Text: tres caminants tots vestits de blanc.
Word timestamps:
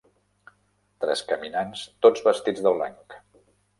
tres 1.03 1.21
caminants 1.33 1.83
tots 2.07 2.27
vestits 2.31 2.67
de 2.69 2.77
blanc. 2.79 3.19